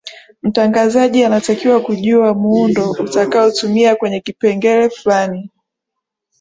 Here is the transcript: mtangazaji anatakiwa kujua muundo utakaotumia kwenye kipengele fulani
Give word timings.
mtangazaji 0.43 1.23
anatakiwa 1.25 1.79
kujua 1.81 2.33
muundo 2.33 2.91
utakaotumia 2.91 3.95
kwenye 3.95 4.19
kipengele 4.19 4.89
fulani 4.89 5.49